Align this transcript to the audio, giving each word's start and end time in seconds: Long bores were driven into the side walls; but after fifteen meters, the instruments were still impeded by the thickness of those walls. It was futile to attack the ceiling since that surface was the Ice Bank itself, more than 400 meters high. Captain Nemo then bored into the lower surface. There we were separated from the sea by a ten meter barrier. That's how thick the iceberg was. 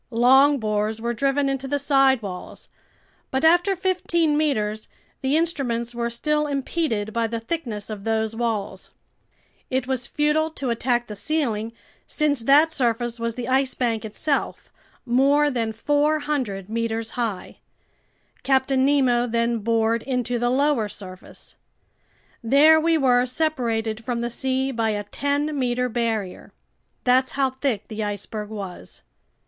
Long 0.09 0.57
bores 0.57 0.99
were 0.99 1.13
driven 1.13 1.47
into 1.47 1.67
the 1.67 1.77
side 1.77 2.23
walls; 2.23 2.69
but 3.29 3.45
after 3.45 3.75
fifteen 3.75 4.35
meters, 4.35 4.89
the 5.21 5.37
instruments 5.37 5.93
were 5.93 6.09
still 6.09 6.47
impeded 6.47 7.13
by 7.13 7.27
the 7.27 7.39
thickness 7.39 7.87
of 7.87 8.03
those 8.03 8.35
walls. 8.35 8.89
It 9.69 9.85
was 9.85 10.07
futile 10.07 10.49
to 10.49 10.71
attack 10.71 11.05
the 11.05 11.13
ceiling 11.15 11.71
since 12.07 12.39
that 12.39 12.71
surface 12.71 13.19
was 13.19 13.35
the 13.35 13.47
Ice 13.47 13.75
Bank 13.75 14.03
itself, 14.03 14.71
more 15.05 15.51
than 15.51 15.71
400 15.71 16.67
meters 16.67 17.11
high. 17.11 17.57
Captain 18.41 18.83
Nemo 18.83 19.27
then 19.27 19.59
bored 19.59 20.01
into 20.01 20.39
the 20.39 20.49
lower 20.49 20.89
surface. 20.89 21.57
There 22.43 22.79
we 22.81 22.97
were 22.97 23.27
separated 23.27 24.03
from 24.03 24.21
the 24.21 24.31
sea 24.31 24.71
by 24.71 24.89
a 24.89 25.03
ten 25.03 25.55
meter 25.59 25.89
barrier. 25.89 26.53
That's 27.03 27.33
how 27.33 27.51
thick 27.51 27.87
the 27.87 28.03
iceberg 28.03 28.49
was. 28.49 29.03